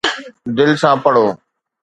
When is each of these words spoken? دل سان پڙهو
دل 0.57 0.69
سان 0.81 0.95
پڙهو 1.03 1.29